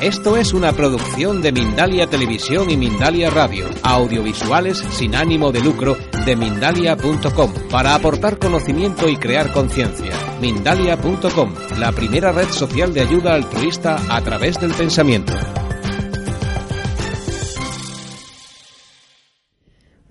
[0.00, 5.96] Esto es una producción de Mindalia Televisión y Mindalia Radio, audiovisuales sin ánimo de lucro
[6.26, 10.12] de mindalia.com, para aportar conocimiento y crear conciencia.
[10.40, 15.32] Mindalia.com, la primera red social de ayuda altruista a través del pensamiento.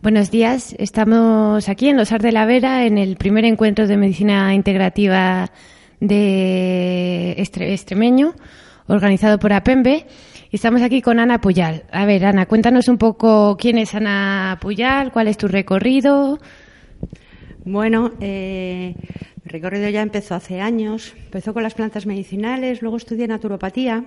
[0.01, 3.97] Buenos días, estamos aquí en Los Ar de la Vera en el primer encuentro de
[3.97, 5.51] medicina integrativa
[5.99, 8.33] de extremeño
[8.87, 10.05] organizado por APEMBE.
[10.51, 11.83] Y estamos aquí con Ana Puyal.
[11.91, 16.39] A ver, Ana, cuéntanos un poco quién es Ana Puyal, cuál es tu recorrido.
[17.65, 18.93] Bueno, eh,
[19.43, 21.15] mi recorrido ya empezó hace años.
[21.25, 24.05] Empezó con las plantas medicinales, luego estudié naturopatía.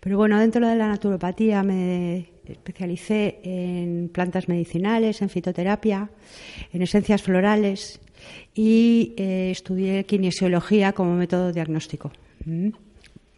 [0.00, 6.10] Pero bueno, dentro de la naturopatía me especialicé en plantas medicinales, en fitoterapia,
[6.72, 8.00] en esencias florales
[8.54, 12.12] y eh, estudié kinesiología como método diagnóstico.
[12.44, 12.70] ¿Mm?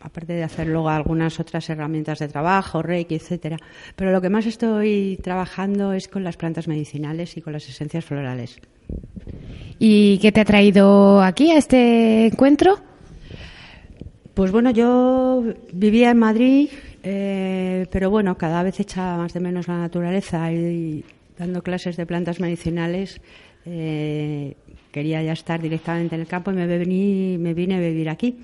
[0.04, 3.56] Aparte de hacer luego algunas otras herramientas de trabajo, reiki, etcétera.
[3.96, 8.04] Pero lo que más estoy trabajando es con las plantas medicinales y con las esencias
[8.04, 8.60] florales.
[9.78, 12.78] ¿Y qué te ha traído aquí a este encuentro?
[14.34, 16.68] Pues bueno, yo vivía en Madrid,
[17.02, 21.02] eh, pero bueno, cada vez echaba más de menos la naturaleza y,
[21.38, 23.22] dando clases de plantas medicinales.
[23.64, 24.54] Eh,
[24.92, 28.36] quería ya estar directamente en el campo y me, me vine a vivir aquí.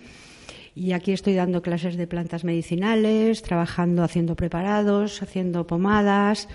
[0.75, 6.49] Y aquí estoy dando clases de plantas medicinales, trabajando haciendo preparados, haciendo pomadas,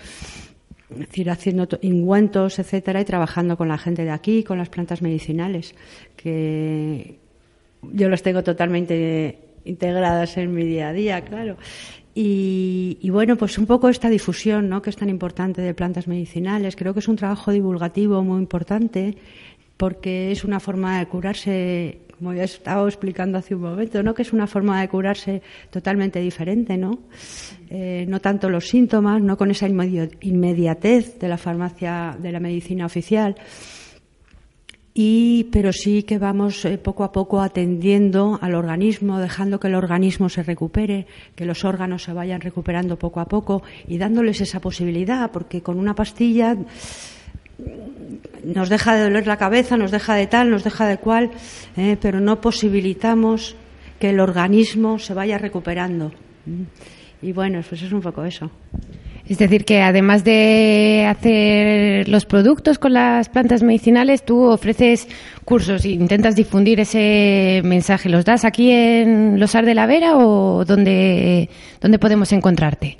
[0.90, 5.02] es decir, haciendo ingüentos, etcétera, y trabajando con la gente de aquí, con las plantas
[5.02, 5.74] medicinales,
[6.16, 7.18] que
[7.82, 11.56] yo las tengo totalmente integradas en mi día a día, claro.
[12.14, 14.80] Y, y, bueno, pues un poco esta difusión, ¿no?
[14.80, 16.74] Que es tan importante de plantas medicinales.
[16.74, 19.16] Creo que es un trabajo divulgativo muy importante
[19.76, 24.14] porque es una forma de curarse como ya he explicando hace un momento, ¿no?
[24.14, 26.98] que es una forma de curarse totalmente diferente, ¿no?
[27.68, 32.86] Eh, no tanto los síntomas, no con esa inmediatez de la farmacia, de la medicina
[32.86, 33.36] oficial,
[34.98, 39.74] y, pero sí que vamos eh, poco a poco atendiendo al organismo, dejando que el
[39.74, 44.58] organismo se recupere, que los órganos se vayan recuperando poco a poco y dándoles esa
[44.58, 46.56] posibilidad, porque con una pastilla
[48.44, 51.30] nos deja de doler la cabeza, nos deja de tal, nos deja de cual,
[51.76, 53.56] eh, pero no posibilitamos
[53.98, 56.12] que el organismo se vaya recuperando.
[57.22, 58.50] Y bueno, pues es un poco eso.
[59.28, 65.08] Es decir, que además de hacer los productos con las plantas medicinales, tú ofreces
[65.44, 68.08] cursos e intentas difundir ese mensaje.
[68.08, 71.50] ¿Los das aquí en Los Ar de la Vera o dónde,
[71.80, 72.98] dónde podemos encontrarte?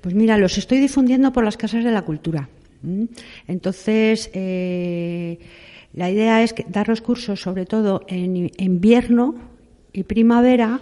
[0.00, 2.48] Pues mira, los estoy difundiendo por las casas de la cultura.
[2.82, 3.04] ¿Mm?
[3.48, 5.38] Entonces, eh,
[5.92, 9.34] la idea es dar los cursos sobre todo en invierno
[9.92, 10.80] y primavera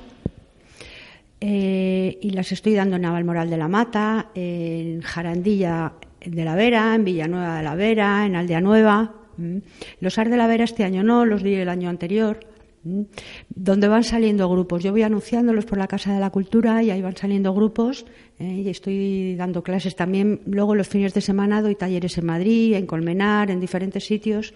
[1.41, 5.93] eh, y las estoy dando en Navalmoral de la Mata, en Jarandilla
[6.25, 9.15] de la Vera, en Villanueva de la Vera, en Aldea Nueva.
[9.37, 9.59] ¿Mm?
[10.01, 12.41] Los AR de la Vera este año no, los di el año anterior
[12.83, 14.83] donde van saliendo grupos.
[14.83, 18.07] Yo voy anunciándolos por la Casa de la Cultura y ahí van saliendo grupos
[18.39, 20.41] eh, y estoy dando clases también.
[20.47, 24.55] Luego los fines de semana doy talleres en Madrid, en Colmenar, en diferentes sitios.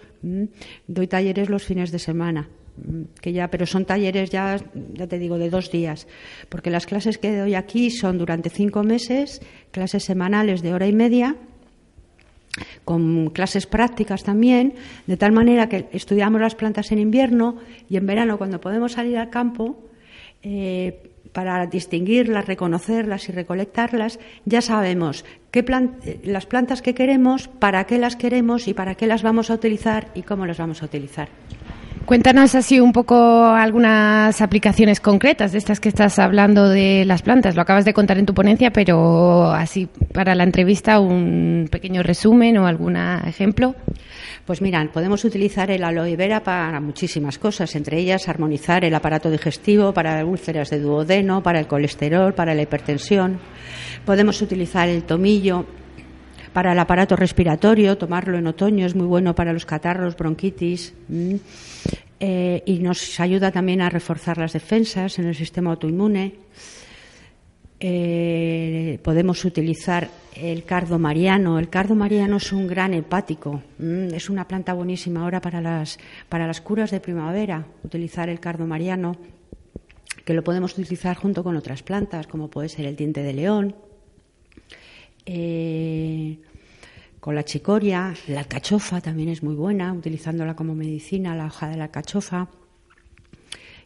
[0.87, 2.49] Doy talleres los fines de semana.
[3.21, 4.57] Que ya, pero son talleres ya,
[4.93, 6.07] ya te digo, de dos días,
[6.49, 10.93] porque las clases que doy aquí son durante cinco meses, clases semanales de hora y
[10.93, 11.37] media,
[12.85, 14.75] con clases prácticas también,
[15.07, 17.57] de tal manera que estudiamos las plantas en invierno
[17.89, 19.77] y en verano, cuando podemos salir al campo,
[20.43, 25.65] eh, para distinguirlas, reconocerlas y recolectarlas, ya sabemos qué
[26.23, 30.09] las plantas que queremos, para qué las queremos y para qué las vamos a utilizar
[30.13, 31.29] y cómo las vamos a utilizar.
[32.05, 37.55] Cuéntanos así un poco algunas aplicaciones concretas de estas que estás hablando de las plantas.
[37.55, 42.57] Lo acabas de contar en tu ponencia, pero así para la entrevista un pequeño resumen
[42.57, 43.73] o algún ejemplo.
[44.45, 49.31] Pues mira, podemos utilizar el aloe vera para muchísimas cosas, entre ellas armonizar el aparato
[49.31, 53.39] digestivo para úlceras de duodeno, para el colesterol, para la hipertensión.
[54.05, 55.65] Podemos utilizar el tomillo
[56.53, 60.93] para el aparato respiratorio, tomarlo en otoño es muy bueno para los catarros, bronquitis.
[62.19, 66.35] Eh, y nos ayuda también a reforzar las defensas en el sistema autoinmune.
[67.79, 71.59] Eh, podemos utilizar el cardo mariano.
[71.59, 73.61] El cardo mariano es un gran hepático.
[73.79, 75.97] Mm, es una planta buenísima ahora para las,
[76.29, 77.65] para las curas de primavera.
[77.83, 79.17] Utilizar el cardo mariano,
[80.23, 83.75] que lo podemos utilizar junto con otras plantas, como puede ser el diente de león.
[85.25, 86.39] Eh,
[87.19, 91.77] con la chicoria, la alcachofa también es muy buena, utilizándola como medicina, la hoja de
[91.77, 92.49] la alcachofa,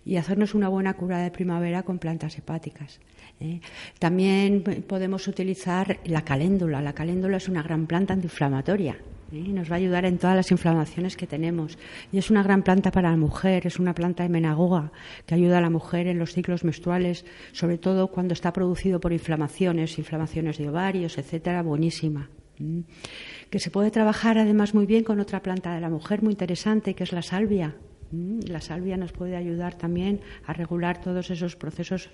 [0.03, 2.99] y hacernos una buena cura de primavera con plantas hepáticas.
[3.39, 3.59] ¿eh?
[3.99, 6.81] También podemos utilizar la caléndula.
[6.81, 8.97] La caléndula es una gran planta antiinflamatoria.
[9.31, 11.77] Nos va a ayudar en todas las inflamaciones que tenemos.
[12.11, 14.91] Y es una gran planta para la mujer, es una planta de menagoga
[15.25, 19.11] que ayuda a la mujer en los ciclos menstruales, sobre todo cuando está producido por
[19.11, 22.29] inflamaciones, inflamaciones de ovarios, etcétera, buenísima
[23.49, 26.95] que se puede trabajar además muy bien con otra planta de la mujer muy interesante,
[26.95, 27.75] que es la salvia.
[28.11, 32.09] La salvia nos puede ayudar también a regular todos esos procesos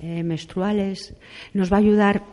[0.00, 1.14] eh, menstruales.
[1.54, 2.24] Nos va a ayudar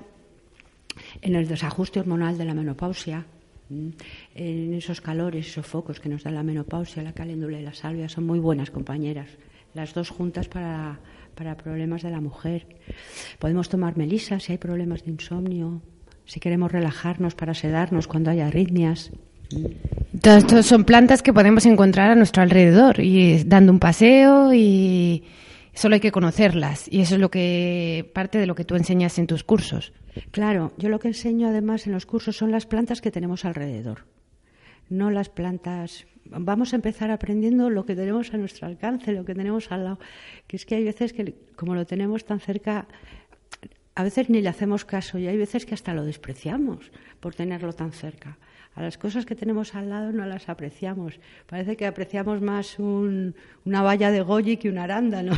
[1.21, 3.25] en el desajuste hormonal de la menopausia,
[3.69, 8.09] en esos calores, esos focos que nos da la menopausia, la caléndula y la salvia
[8.09, 9.29] son muy buenas compañeras.
[9.73, 10.99] Las dos juntas para,
[11.35, 12.65] para problemas de la mujer.
[13.39, 15.81] Podemos tomar melisa si hay problemas de insomnio,
[16.25, 19.11] si queremos relajarnos para sedarnos cuando hay arritmias.
[20.21, 25.23] Todas estas son plantas que podemos encontrar a nuestro alrededor y dando un paseo y
[25.75, 29.19] solo hay que conocerlas y eso es lo que parte de lo que tú enseñas
[29.19, 29.93] en tus cursos.
[30.31, 34.05] Claro, yo lo que enseño además en los cursos son las plantas que tenemos alrededor,
[34.89, 36.07] no las plantas.
[36.25, 39.99] Vamos a empezar aprendiendo lo que tenemos a nuestro alcance, lo que tenemos al lado,
[40.47, 42.87] que es que hay veces que como lo tenemos tan cerca
[43.95, 47.73] a veces ni le hacemos caso y hay veces que hasta lo despreciamos por tenerlo
[47.73, 48.37] tan cerca.
[48.75, 51.19] A las cosas que tenemos al lado no las apreciamos.
[51.47, 55.33] Parece que apreciamos más una valla de goji que una arándano.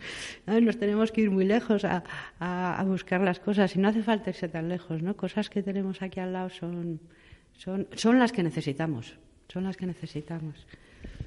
[0.46, 2.02] Nos tenemos que ir muy lejos a,
[2.86, 5.02] buscar las cosas y no hace falta irse tan lejos.
[5.02, 5.16] ¿no?
[5.16, 7.00] Cosas que tenemos aquí al lado son,
[7.52, 9.18] son, son las que necesitamos.
[9.48, 10.66] Son las que necesitamos.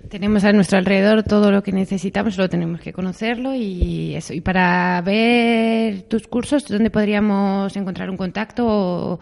[0.10, 4.34] Tenemos a nuestro alrededor todo lo que necesitamos, solo tenemos que conocerlo y eso.
[4.34, 9.20] Y para ver tus cursos, ¿dónde podríamos encontrar un contacto o,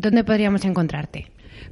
[0.00, 1.26] dónde podríamos encontrarte?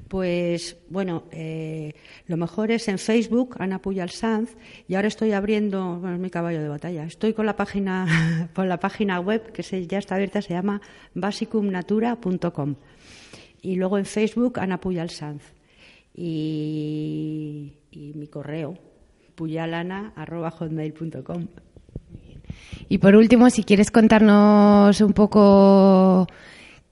[0.08, 1.94] Pues bueno, eh,
[2.26, 6.30] lo mejor es en Facebook, Ana Puyal Sanz, y ahora estoy abriendo, bueno, es mi
[6.30, 10.42] caballo de batalla, estoy con la página, con la página web que ya está abierta,
[10.42, 10.80] se llama
[11.14, 12.76] basicumnatura.com.
[13.60, 15.42] Y luego en Facebook, Ana Puyal Sanz
[16.14, 17.74] y,
[18.14, 18.78] mi correo
[19.34, 21.46] puyalana.hotmail.com.
[22.88, 26.26] Y por último, si quieres contarnos un poco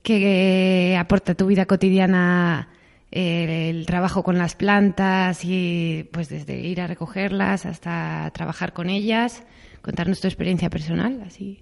[0.07, 2.69] qué aporta tu vida cotidiana
[3.11, 9.43] el, trabajo con las plantas y pues desde ir a recogerlas hasta trabajar con ellas,
[9.81, 11.59] contarnos tu experiencia personal, así.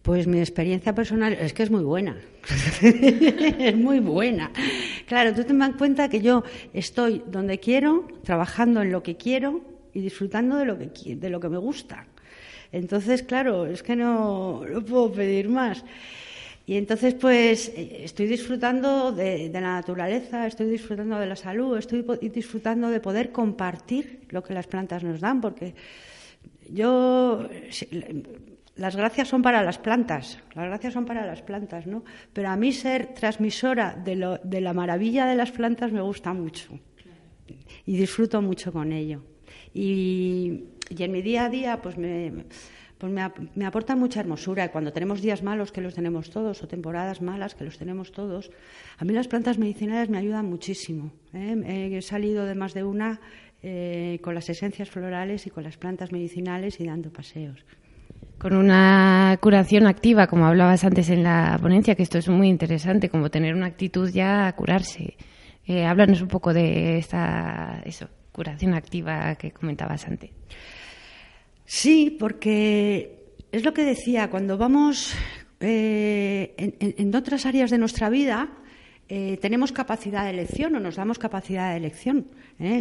[0.00, 2.16] Pues mi experiencia personal es que es muy buena.
[2.80, 4.50] es muy buena.
[5.06, 6.42] Claro, tú te das cuenta que yo
[6.72, 9.60] estoy donde quiero, trabajando en lo que quiero
[9.92, 12.06] y disfrutando de lo que, de lo que me gusta.
[12.72, 15.84] Entonces, claro, es que no, no puedo pedir más.
[16.70, 22.06] Y entonces, pues, estoy disfrutando de, de, la naturaleza, estoy disfrutando de la salud, estoy
[22.32, 25.74] disfrutando de poder compartir lo que las plantas nos dan, porque
[26.68, 27.48] yo
[28.76, 32.04] las gracias son para las plantas, las gracias son para las plantas, ¿no?
[32.32, 36.78] Pero a mí ser transmisora de, la maravilla de las plantas me gusta mucho
[37.84, 39.24] y disfruto mucho con ello.
[39.74, 42.44] Y, en mi día a día, pues me,
[43.00, 43.12] pues
[43.54, 44.66] me, aporta mucha hermosura.
[44.66, 48.12] Y cuando tenemos días malos, que los tenemos todos, o temporadas malas, que los tenemos
[48.12, 48.50] todos,
[48.98, 51.10] a mí las plantas medicinales me ayudan muchísimo.
[51.32, 51.90] ¿eh?
[51.96, 53.20] He salido de más de una
[53.62, 57.64] eh, con las esencias florales y con las plantas medicinales y dando paseos
[58.38, 63.10] con una curación activa, como hablabas antes en la ponencia, que esto es muy interesante,
[63.10, 65.18] como tener una actitud ya a curarse.
[65.66, 70.30] Eh, háblanos un poco de esta eso, curación activa que comentabas antes.
[71.72, 75.14] Sí, porque es lo que decía, cuando vamos
[75.60, 78.48] eh, en, otras áreas de nuestra vida,
[79.08, 82.26] eh, tenemos capacidad de elección o nos damos capacidad de elección.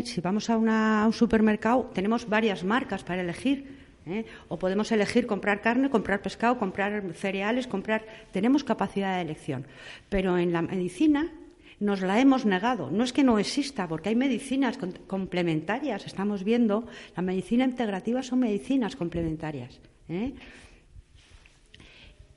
[0.05, 3.77] Si vamos a, a un supermercado, tenemos varias marcas para elegir
[4.07, 4.25] ¿eh?
[4.47, 8.05] O podemos elegir comprar carne, comprar pescado, comprar cereales, comprar.
[8.31, 9.67] Tenemos capacidad de elección.
[10.09, 11.31] Pero en la medicina
[11.79, 12.91] nos la hemos negado.
[12.91, 16.05] No es que no exista, porque hay medicinas complementarias.
[16.05, 19.79] Estamos viendo, la medicina integrativa son medicinas complementarias.
[20.09, 20.33] ¿eh?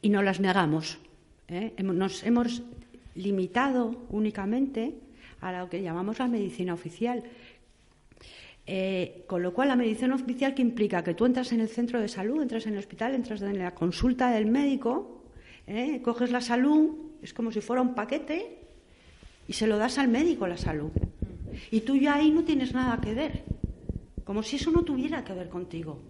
[0.00, 0.98] Y no las negamos.
[1.48, 1.74] ¿eh?
[1.82, 2.62] Nos hemos
[3.14, 4.94] limitado únicamente
[5.40, 7.22] a lo que llamamos la medicina oficial,
[8.64, 11.98] Eh, con lo cual, la medicina oficial que implica que tú entras en el centro
[11.98, 15.24] de salud, entras en el hospital, entras en la consulta del médico,
[16.04, 18.61] coges la salud, es como si fuera un paquete
[19.48, 20.90] y se lo das al médico la salud.
[21.70, 23.44] Y tú ya ahí no tienes nada que ver,
[24.24, 26.00] como si eso no tuviera que ver contigo.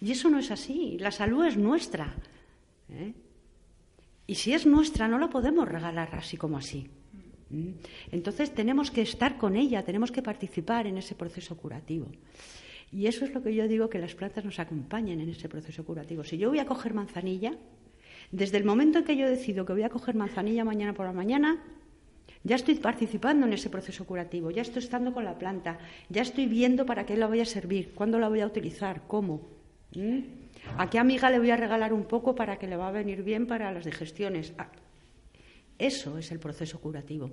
[0.00, 2.14] Y eso no es así, la salud es nuestra.
[2.90, 3.14] ¿eh?
[4.26, 6.88] Y si es nuestra, no la podemos regalar así como así.
[7.50, 7.70] ¿Mm?
[8.12, 12.08] Entonces tenemos que estar con ella, tenemos que participar en ese proceso curativo.
[12.92, 15.84] Y eso es lo que yo digo que las plantas nos acompañen en ese proceso
[15.84, 16.24] curativo.
[16.24, 17.56] Si yo voy a coger manzanilla,
[18.30, 21.12] desde el momento en que yo decido que voy a coger manzanilla mañana por la
[21.12, 21.62] mañana,
[22.44, 26.46] ya estoy participando en ese proceso curativo, ya estoy estando con la planta, ya estoy
[26.46, 29.48] viendo para qué la voy a servir, cuándo la voy a utilizar, cómo.
[29.94, 30.20] ¿Mm?
[30.78, 33.22] ¿A qué amiga le voy a regalar un poco para que le va a venir
[33.22, 34.52] bien para las digestiones?
[35.78, 37.30] Eso es el proceso curativo,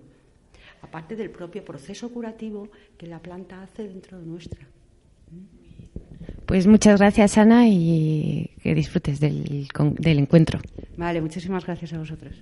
[0.82, 4.68] aparte del propio proceso curativo que la planta hace dentro de nuestra.
[6.46, 9.68] Pues muchas gracias, Ana, y que disfrutes del,
[10.00, 10.60] del encuentro.
[10.98, 12.42] Vale, muchísimas gracias a vosotros.